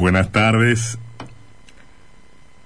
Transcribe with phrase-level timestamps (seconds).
[0.00, 0.98] Buenas tardes.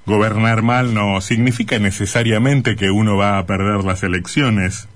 [0.07, 4.87] Gobernar mal no significa necesariamente que uno va a perder las elecciones.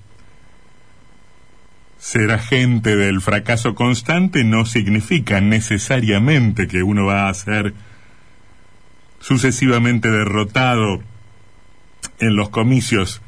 [1.97, 7.73] Ser agente del fracaso constante no significa necesariamente que uno va a ser
[9.19, 11.03] sucesivamente derrotado
[12.19, 13.21] en los comicios.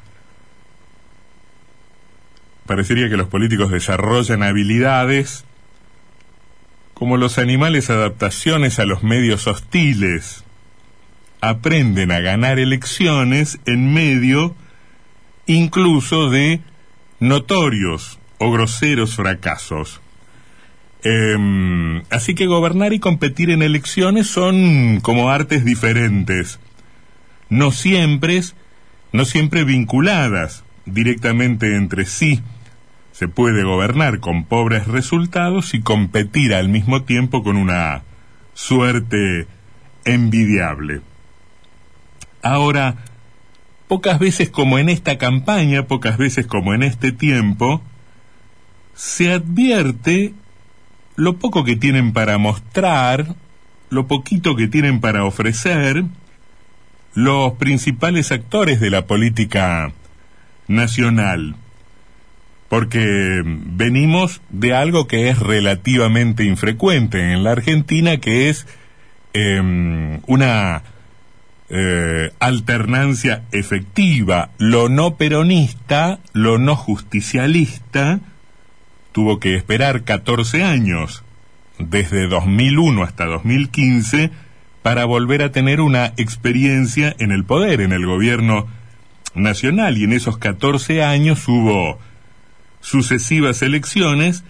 [2.65, 5.43] Parecería que los políticos desarrollan habilidades
[7.01, 10.43] como los animales adaptaciones a los medios hostiles.
[11.41, 14.55] Aprenden a ganar elecciones en medio
[15.47, 16.61] incluso de
[17.19, 19.99] notorios o groseros fracasos.
[21.03, 26.59] Em, así que gobernar y competir en elecciones son como artes diferentes,
[27.49, 28.41] no siempre,
[29.11, 32.43] no siempre vinculadas directamente entre sí.
[33.21, 38.01] Se puede gobernar con pobres resultados y competir al mismo tiempo con una
[38.55, 39.45] suerte
[40.05, 41.01] envidiable.
[42.41, 42.95] Ahora,
[43.87, 47.83] pocas veces como en esta campaña, pocas veces como en este tiempo,
[48.95, 50.33] se advierte
[51.15, 53.35] lo poco que tienen para mostrar,
[53.91, 56.05] lo poquito que tienen para ofrecer,
[57.13, 59.91] los principales actores de la política
[60.67, 61.55] nacional
[62.71, 68.65] porque venimos de algo que es relativamente infrecuente en la Argentina, que es
[69.33, 70.81] em, una
[71.69, 74.51] eh, alternancia efectiva.
[74.57, 78.21] Lo no peronista, lo no justicialista,
[79.11, 81.25] tuvo que esperar 14 años,
[81.77, 84.31] desde 2001 hasta 2015,
[84.81, 88.67] para volver a tener una experiencia en el poder, en el gobierno
[89.35, 89.97] nacional.
[89.97, 91.99] Y en esos 14 años hubo
[92.81, 94.43] sucesivas elecciones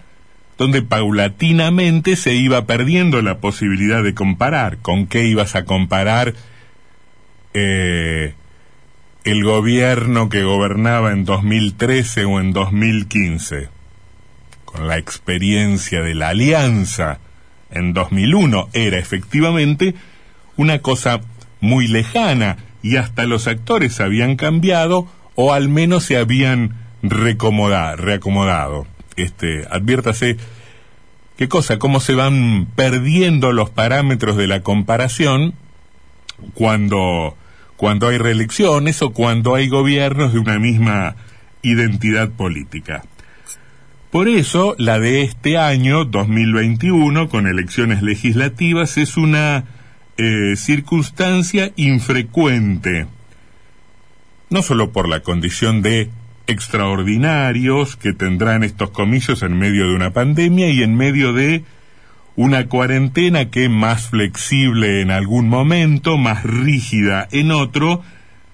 [0.58, 4.78] donde paulatinamente se iba perdiendo la posibilidad de comparar.
[4.78, 6.34] ¿Con qué ibas a comparar
[7.54, 8.34] eh,
[9.24, 13.68] el gobierno que gobernaba en 2013 o en 2015?
[14.64, 17.18] Con la experiencia de la alianza
[17.70, 19.94] en 2001 era efectivamente
[20.56, 21.20] una cosa
[21.60, 28.86] muy lejana y hasta los actores habían cambiado o al menos se habían recomodar, reacomodado.
[29.16, 30.36] Este, adviértase
[31.36, 35.54] qué cosa, cómo se van perdiendo los parámetros de la comparación
[36.54, 37.36] cuando,
[37.76, 41.16] cuando hay reelecciones o cuando hay gobiernos de una misma
[41.62, 43.04] identidad política.
[44.10, 49.64] Por eso, la de este año, 2021, con elecciones legislativas, es una
[50.18, 53.06] eh, circunstancia infrecuente,
[54.50, 56.10] no solo por la condición de
[56.46, 61.64] extraordinarios que tendrán estos comicios en medio de una pandemia y en medio de
[62.36, 68.02] una cuarentena que más flexible en algún momento, más rígida en otro,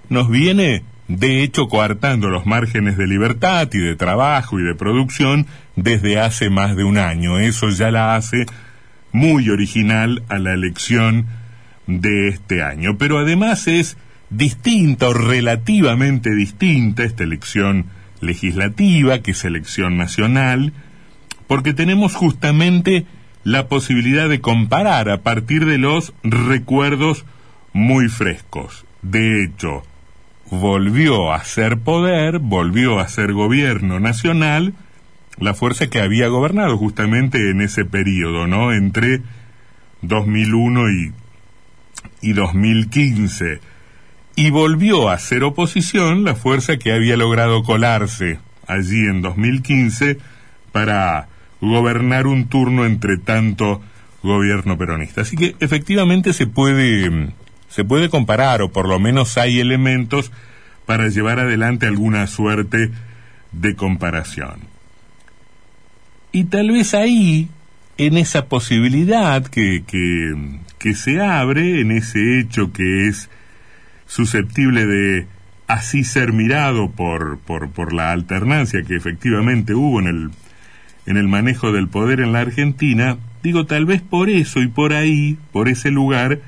[0.09, 5.47] nos viene de hecho coartando los márgenes de libertad y de trabajo y de producción
[5.77, 7.39] desde hace más de un año.
[7.39, 8.47] Eso ya la hace
[9.13, 11.27] muy original a la elección
[11.87, 12.99] de este año.
[12.99, 13.97] Pero además es
[14.31, 17.87] distinta o relativamente distinta esta elección
[18.21, 20.73] legislativa, que es elección nacional,
[21.47, 23.07] porque tenemos justamente
[23.45, 27.25] la posibilidad de comparar a partir de los recuerdos
[27.73, 28.85] muy frescos.
[29.03, 29.83] De hecho,
[30.51, 34.75] volvió a ser poder, volvió a ser gobierno nacional,
[35.39, 38.73] la fuerza que había gobernado justamente en ese periodo, ¿no?
[38.73, 39.23] Entre
[40.03, 41.13] 2001 y,
[42.23, 43.61] y 2015
[44.39, 48.39] y volvió a ser oposición la fuerza que había logrado colarse
[48.69, 50.17] allí en 2015
[50.71, 51.27] para
[51.61, 53.83] gobernar un turno entre tanto
[54.23, 55.23] gobierno peronista.
[55.23, 57.33] Así que efectivamente se puede
[57.69, 60.31] se puede comparar o por lo menos hay elementos
[60.87, 62.93] para llevar adelante alguna suerte
[63.51, 64.61] de comparación.
[66.31, 67.49] Y tal vez ahí,
[67.97, 73.29] en esa posibilidad que, que, que se abre, en ese hecho que es
[74.09, 75.27] susceptible de
[75.69, 80.31] así ser mirado por, por, por la alternancia que efectivamente hubo en el,
[81.07, 84.93] en el manejo del poder en la Argentina, digo, tal vez por eso y por
[84.93, 86.41] ahí, por ese lugar,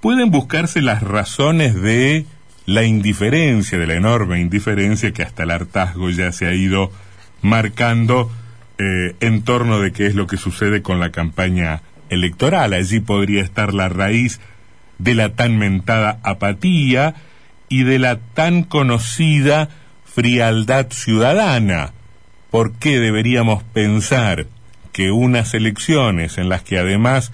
[0.00, 2.26] pueden buscarse las razones de
[2.66, 6.90] la indiferencia, de la enorme indiferencia que hasta el hartazgo ya se ha ido
[7.42, 8.32] marcando
[8.78, 12.72] eh, en torno de qué es lo que sucede con la campaña electoral.
[12.72, 14.40] Allí podría estar la raíz
[14.98, 17.14] de la tan mentada apatía
[17.68, 19.68] y de la tan conocida
[20.04, 21.92] frialdad ciudadana.
[22.50, 24.46] ¿Por qué deberíamos pensar
[24.92, 27.32] que unas elecciones en las que además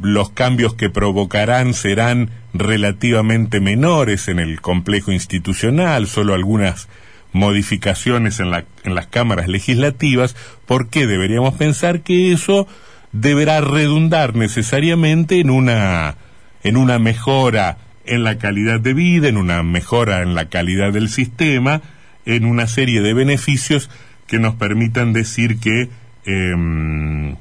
[0.00, 6.88] los cambios que provocarán serán relativamente menores en el complejo institucional, solo algunas
[7.32, 10.34] modificaciones en, la, en las cámaras legislativas,
[10.66, 12.66] ¿por qué deberíamos pensar que eso
[13.14, 16.16] deberá redundar necesariamente en una,
[16.64, 21.08] en una mejora en la calidad de vida, en una mejora en la calidad del
[21.08, 21.80] sistema,
[22.26, 23.88] en una serie de beneficios
[24.26, 25.88] que nos permitan decir que,
[26.26, 27.36] em,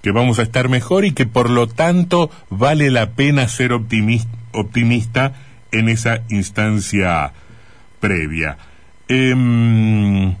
[0.00, 5.32] que vamos a estar mejor y que por lo tanto vale la pena ser optimista
[5.72, 7.32] en esa instancia
[7.98, 8.58] previa.
[9.08, 10.36] Em,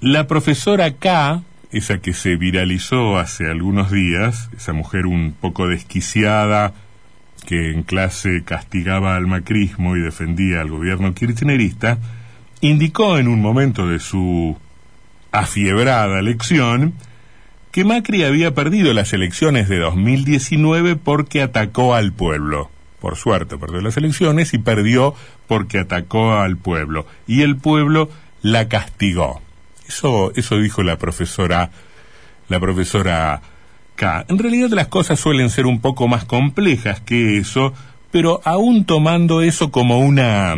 [0.00, 1.42] la profesora K,
[1.72, 6.72] esa que se viralizó hace algunos días, esa mujer un poco desquiciada,
[7.46, 11.98] que en clase castigaba al macrismo y defendía al gobierno kirchnerista,
[12.60, 14.56] indicó en un momento de su
[15.30, 16.94] afiebrada lección
[17.70, 22.70] que Macri había perdido las elecciones de 2019 porque atacó al pueblo.
[23.00, 25.14] Por suerte perdió las elecciones y perdió
[25.46, 27.06] porque atacó al pueblo.
[27.26, 28.10] Y el pueblo
[28.42, 29.42] la castigó.
[29.88, 31.70] Eso, eso dijo la profesora,
[32.48, 33.40] la profesora
[33.96, 34.26] K.
[34.28, 37.72] En realidad las cosas suelen ser un poco más complejas que eso,
[38.10, 40.54] pero aún tomando eso como una,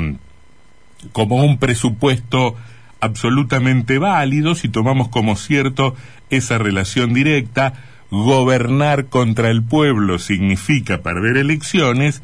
[1.12, 2.56] como un presupuesto
[3.00, 5.94] absolutamente válido, si tomamos como cierto
[6.28, 7.74] esa relación directa,
[8.10, 12.22] gobernar contra el pueblo significa perder elecciones,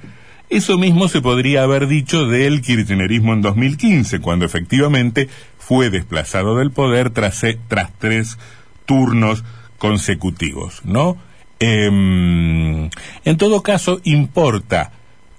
[0.48, 5.28] eso mismo se podría haber dicho del kirchnerismo en 2015, cuando efectivamente
[5.66, 8.38] fue desplazado del poder tras, tras tres
[8.84, 9.42] turnos
[9.78, 11.16] consecutivos, ¿no?
[11.58, 12.88] Em,
[13.24, 14.92] en todo caso, importa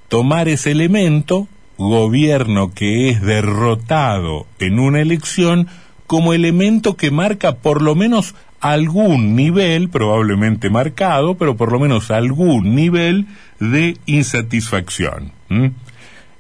[0.10, 1.48] tomar ese elemento,
[1.78, 5.70] gobierno que es derrotado en una elección,
[6.08, 12.12] como elemento que marca por lo menos algún nivel, probablemente marcado, pero por lo menos
[12.12, 13.28] algún nivel
[13.62, 15.32] de insatisfacción.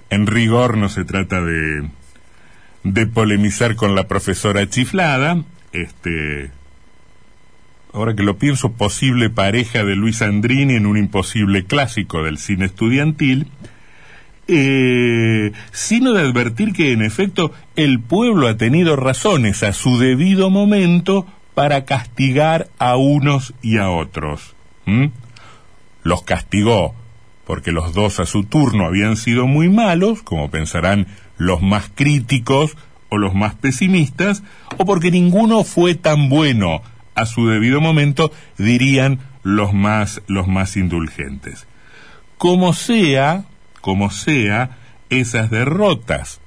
[0.10, 1.88] En rigor no se trata de,
[2.94, 5.44] de polemizar con la profesora chiflada,
[5.74, 6.52] este,
[7.94, 12.66] ahora que lo pienso, posible pareja de Luis Andrini en un imposible clásico del cine
[12.66, 13.48] estudiantil,
[14.48, 20.50] eh, sino de advertir que en efecto el pueblo ha tenido razones a su debido
[20.50, 24.56] momento para castigar a unos y a otros.
[26.04, 26.96] Los castigó
[27.48, 31.08] porque los dos a su turno habían sido muy malos, como pensarán
[31.38, 32.78] los más críticos
[33.10, 34.44] o los más pesimistas,
[34.78, 36.82] o porque ninguno fue tan bueno
[37.16, 41.68] a su debido momento, dirían los más, los más indulgentes.
[42.38, 43.46] Como sea,
[43.82, 44.78] como sea,
[45.10, 46.42] esas derrotas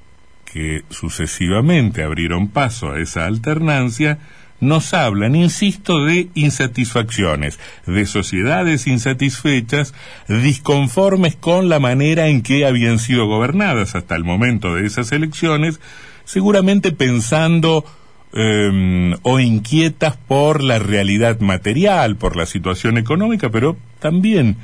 [0.45, 4.19] que sucesivamente abrieron paso a esa alternancia,
[4.61, 9.95] nos hablan, insisto, de insatisfacciones, de sociedades insatisfechas,
[10.29, 15.81] disconformes con la manera en que habían sido gobernadas hasta el momento de esas elecciones,
[16.25, 17.85] seguramente pensando
[18.33, 24.57] em, o inquietas por la realidad material, por la situación económica, pero también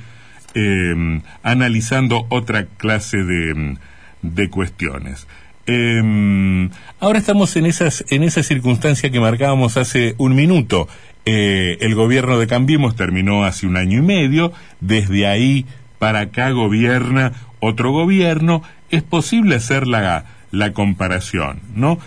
[0.55, 3.77] em, analizando otra clase de,
[4.23, 5.27] de cuestiones.
[5.67, 6.71] Eh,
[7.01, 10.89] ahora estamos en, esas, en esa circunstancia que marcábamos hace un minuto.
[11.25, 15.67] Eh, el gobierno de Cambiemos terminó hace un año y medio, desde ahí
[15.99, 21.99] para acá gobierna otro gobierno, es posible hacer la, la comparación, ¿no?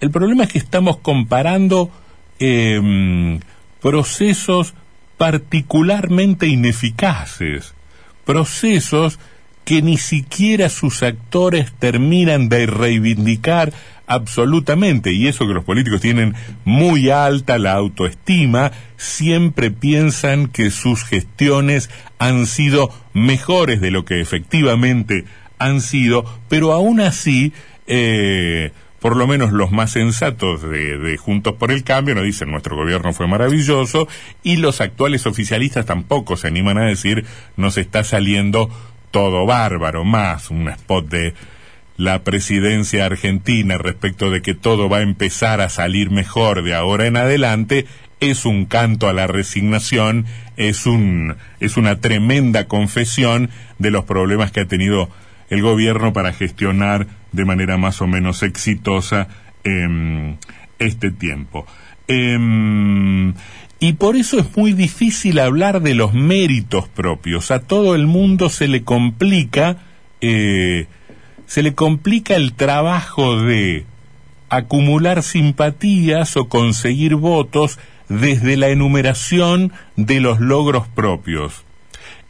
[0.00, 1.90] El problema es que estamos comparando
[2.40, 3.38] eh,
[3.80, 4.74] procesos
[5.18, 7.74] particularmente ineficaces,
[8.24, 9.20] procesos
[9.64, 13.72] que ni siquiera sus actores terminan de reivindicar
[14.06, 21.04] absolutamente, y eso que los políticos tienen muy alta la autoestima, siempre piensan que sus
[21.04, 21.88] gestiones
[22.18, 25.24] han sido mejores de lo que efectivamente
[25.58, 27.52] han sido, pero aún así,
[27.86, 32.50] eh, por lo menos los más sensatos de, de, Juntos por el Cambio nos dicen
[32.50, 34.08] nuestro gobierno fue maravilloso
[34.42, 37.24] y los actuales oficialistas tampoco se animan a decir
[37.56, 38.70] nos está saliendo
[39.12, 41.34] todo bárbaro, más un spot de
[41.96, 47.06] la presidencia argentina respecto de que todo va a empezar a salir mejor de ahora
[47.06, 47.86] en adelante,
[48.18, 50.26] es un canto a la resignación,
[50.56, 55.10] es un es una tremenda confesión de los problemas que ha tenido
[55.50, 59.28] el gobierno para gestionar de manera más o menos exitosa
[59.64, 60.36] eh,
[60.78, 61.66] este tiempo.
[62.08, 63.32] Eh,
[63.82, 67.50] y por eso es muy difícil hablar de los méritos propios.
[67.50, 69.78] A todo el mundo se le complica,
[70.20, 70.86] eh,
[71.46, 73.84] se le complica el trabajo de
[74.50, 81.64] acumular simpatías o conseguir votos desde la enumeración de los logros propios.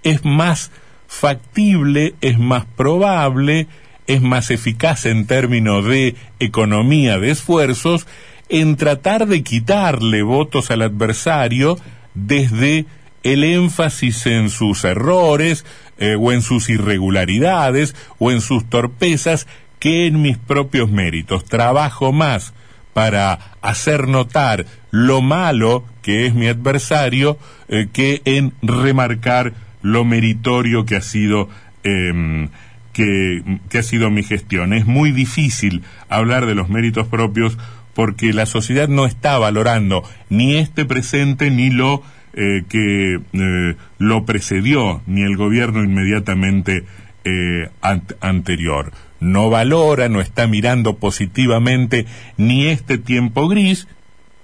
[0.04, 0.70] Es más
[1.06, 3.66] factible, es más probable,
[4.06, 8.06] es más eficaz en términos de economía de esfuerzos
[8.52, 11.78] en tratar de quitarle votos al adversario
[12.12, 12.84] desde
[13.22, 15.64] el énfasis en sus errores
[15.96, 19.46] eh, o en sus irregularidades o en sus torpezas
[19.78, 21.46] que en mis propios méritos.
[21.46, 22.52] Trabajo más
[22.92, 30.84] para hacer notar lo malo que es mi adversario eh, que en remarcar lo meritorio
[30.84, 31.48] que ha sido
[31.84, 32.50] em,
[32.92, 34.74] que, que ha sido mi gestión.
[34.74, 37.56] Es muy difícil hablar de los méritos propios
[37.94, 42.02] porque la sociedad no está valorando ni este presente ni lo
[42.34, 46.84] eh, que eh, lo precedió, ni el gobierno inmediatamente
[47.24, 47.68] eh,
[48.20, 48.92] anterior.
[49.20, 52.06] No valora, no está mirando positivamente
[52.38, 53.86] ni este tiempo gris,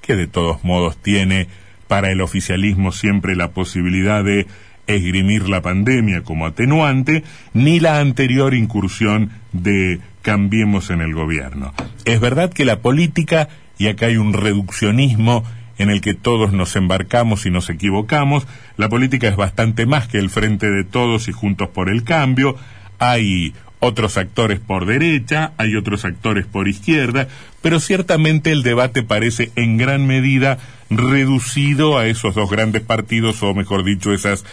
[0.03, 1.49] que de todos modos tiene
[1.87, 4.47] para el oficialismo siempre la posibilidad de
[4.87, 7.25] esgrimir la pandemia como atenuante,
[7.55, 11.73] ni la anterior incursión de cambiemos en el gobierno.
[12.05, 13.49] Es verdad que la política,
[13.79, 15.45] y acá hay un reduccionismo
[15.79, 18.47] en el que todos nos embarcamos y nos equivocamos,
[18.77, 22.57] la política es bastante más que el frente de todos y juntos por el cambio,
[22.99, 27.29] hay otros actores por derecha, hay otros actores por izquierda,
[27.63, 30.59] pero ciertamente el debate parece en gran medida
[30.91, 34.45] reducido a esos dos grandes partidos, o mejor dicho, esas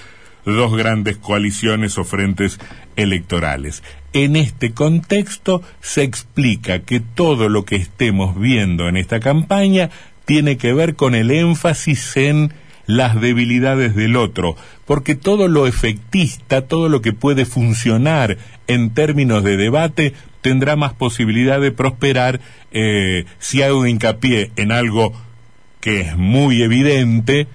[0.45, 2.59] dos grandes coaliciones o frentes
[2.95, 3.83] electorales.
[4.13, 9.89] En este contexto se explica que todo lo que estemos viendo en esta campaña
[10.25, 12.53] tiene que ver con el énfasis en
[12.87, 18.37] las debilidades del otro, porque todo lo efectista, todo lo que puede funcionar
[18.67, 22.39] en términos de debate, tendrá más posibilidad de prosperar
[22.71, 25.13] eh, si hago hincapié en algo
[25.79, 27.47] que es muy evidente,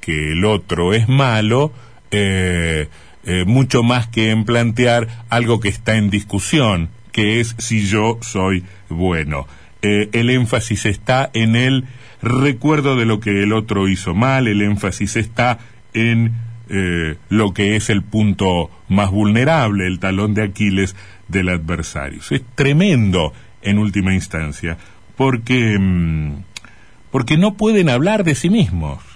[0.00, 1.72] que el otro es malo,
[2.10, 2.88] eh,
[3.24, 8.18] eh, mucho más que en plantear algo que está en discusión, que es si yo
[8.22, 9.46] soy bueno.
[9.82, 11.84] Eh, el énfasis está en el
[12.22, 15.58] recuerdo de lo que el otro hizo mal, el énfasis está
[15.94, 16.50] en
[17.28, 20.94] lo que es el punto más vulnerable, el talón de Aquiles
[21.26, 22.20] del adversario.
[22.30, 24.78] Es tremendo en última instancia,
[25.16, 26.44] porque, mm,
[27.10, 29.09] porque no pueden hablar de sí mismos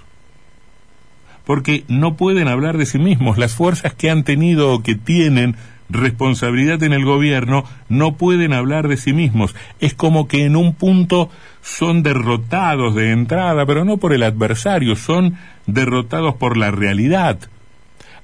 [1.44, 3.38] porque no pueden hablar de sí mismos.
[3.38, 5.56] Las fuerzas que han tenido o que tienen
[5.90, 9.54] responsabilidad en el gobierno no pueden hablar de sí mismos.
[9.80, 11.30] Es como que en un punto
[11.62, 15.36] son derrotados de entrada, pero no por el adversario, son
[15.66, 17.38] derrotados por la realidad.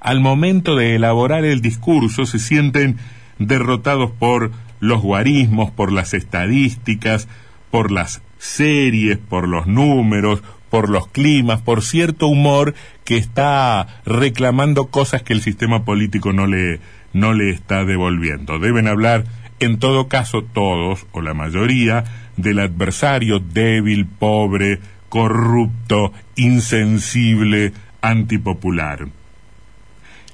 [0.01, 2.97] Al momento de elaborar el discurso se sienten
[3.39, 4.51] derrotados por
[4.81, 7.29] los guarismos, por las estadísticas,
[7.71, 12.75] por las series, por los números, por los climas, por cierto humor
[13.11, 16.79] que está reclamando cosas que el sistema político no le,
[17.13, 18.61] no le está devolviendo.
[18.61, 19.25] Deben hablar,
[19.59, 22.05] en todo caso, todos o la mayoría,
[22.37, 29.09] del adversario débil, pobre, corrupto, insensible, antipopular.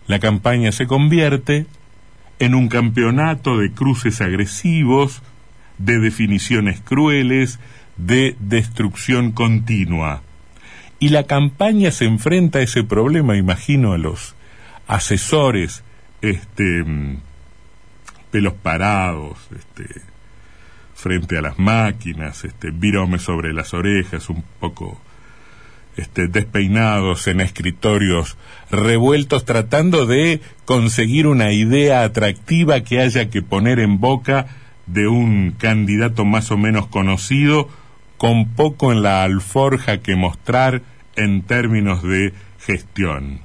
[0.06, 1.64] La campaña se convierte
[2.40, 5.22] en un campeonato de cruces agresivos,
[5.78, 7.58] de definiciones crueles,
[7.96, 10.25] de destrucción continua.
[10.98, 14.34] Y la campaña se enfrenta a ese problema, imagino, a los
[14.86, 15.82] asesores,
[16.22, 16.84] este,
[18.30, 20.02] pelos parados, este,
[20.94, 25.00] frente a las máquinas, este, virome sobre las orejas, un poco
[25.96, 28.36] este, despeinados en escritorios
[28.70, 34.46] revueltos, tratando de conseguir una idea atractiva que haya que poner en boca
[34.86, 37.68] de un candidato más o menos conocido
[38.18, 40.82] con poco en la alforja que mostrar
[41.16, 43.40] en términos de gestión.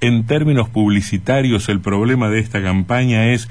[0.00, 3.48] En términos publicitarios, el problema de esta campaña es,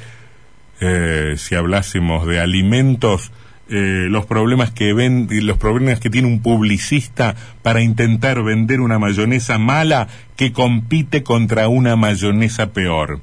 [0.81, 3.31] eh, si hablásemos de alimentos,
[3.69, 8.99] eh, los problemas que ven, los problemas que tiene un publicista para intentar vender una
[8.99, 13.21] mayonesa mala que compite contra una mayonesa peor.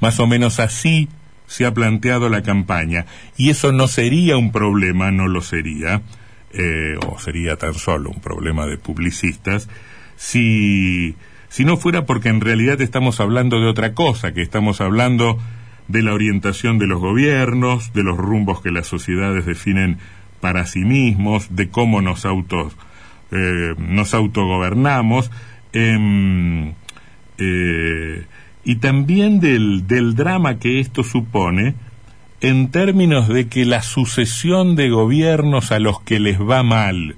[0.00, 1.08] Más o menos así
[1.46, 3.06] se ha planteado la campaña.
[3.38, 6.02] Y eso no sería un problema, no lo sería,
[6.58, 9.68] eh, o sería tan solo un problema de publicistas,
[10.16, 11.14] si,
[11.48, 15.38] si no fuera porque en realidad estamos hablando de otra cosa, que estamos hablando
[15.88, 19.98] de la orientación de los gobiernos, de los rumbos que las sociedades definen
[20.40, 22.76] para sí mismos, de cómo nos autos
[23.32, 25.30] eh, nos autogobernamos,
[25.72, 26.72] em,
[27.38, 28.24] eh,
[28.64, 31.74] y también del, del drama que esto supone
[32.40, 37.16] en términos de que la sucesión de gobiernos a los que les va mal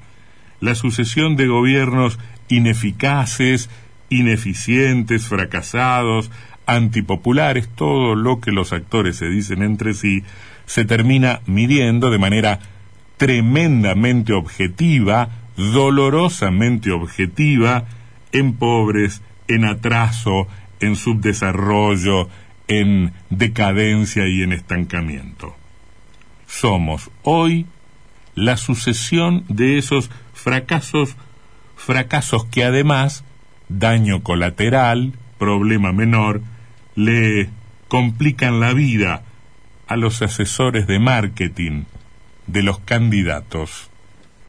[0.61, 3.71] la sucesión de gobiernos ineficaces,
[4.09, 6.31] ineficientes, fracasados,
[6.67, 10.25] antipopulares, todo lo que los actores se dicen entre sí,
[10.67, 12.61] se termina midiendo de manera
[13.17, 17.85] tremendamente objetiva, dolorosamente objetiva,
[18.33, 20.47] en pobres, en atraso,
[20.81, 22.29] en subdesarrollo,
[22.69, 25.57] en decadencia y en estancamiento.
[26.47, 27.67] Somos hoy
[28.35, 31.17] la sucesión de esos fracasos,
[31.77, 33.25] fracasos que además,
[33.69, 36.43] daño colateral, problema menor,
[36.95, 37.51] le
[37.89, 39.23] complican la vida
[39.87, 41.85] a los asesores de marketing
[42.47, 43.88] de los candidatos.